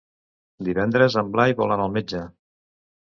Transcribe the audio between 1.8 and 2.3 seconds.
al metge.